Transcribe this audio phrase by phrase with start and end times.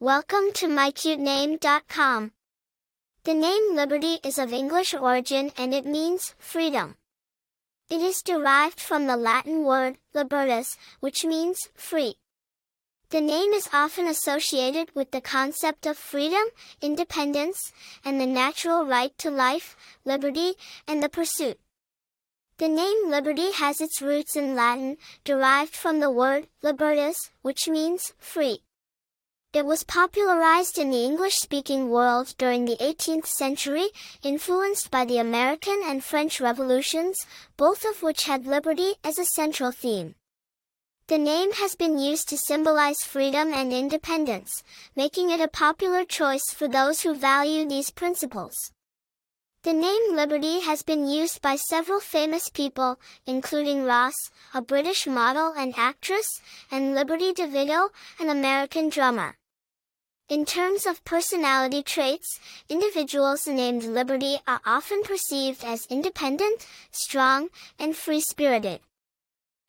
[0.00, 2.30] Welcome to mycutename.com.
[3.24, 6.94] The name Liberty is of English origin and it means freedom.
[7.90, 12.14] It is derived from the Latin word libertas, which means free.
[13.10, 16.44] The name is often associated with the concept of freedom,
[16.80, 17.72] independence,
[18.04, 20.52] and the natural right to life, liberty,
[20.86, 21.58] and the pursuit.
[22.58, 28.12] The name liberty has its roots in Latin, derived from the word libertas, which means
[28.20, 28.62] free.
[29.54, 33.88] It was popularized in the English-speaking world during the 18th century,
[34.22, 37.16] influenced by the American and French revolutions,
[37.56, 40.16] both of which had liberty as a central theme.
[41.06, 44.62] The name has been used to symbolize freedom and independence,
[44.94, 48.54] making it a popular choice for those who value these principles.
[49.62, 54.14] The name Liberty has been used by several famous people, including Ross,
[54.52, 56.28] a British model and actress,
[56.70, 57.88] and Liberty DeVitto,
[58.20, 59.37] an American drummer.
[60.28, 62.38] In terms of personality traits,
[62.68, 68.80] individuals named Liberty are often perceived as independent, strong, and free-spirited.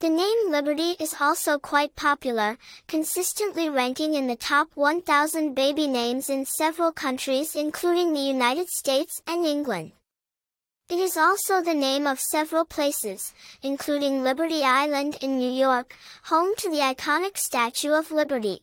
[0.00, 6.28] The name Liberty is also quite popular, consistently ranking in the top 1,000 baby names
[6.28, 9.92] in several countries including the United States and England.
[10.88, 13.32] It is also the name of several places,
[13.62, 15.94] including Liberty Island in New York,
[16.24, 18.62] home to the iconic Statue of Liberty.